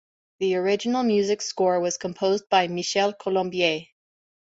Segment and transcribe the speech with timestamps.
[0.39, 3.81] The original music score was composed by Michel Colombier.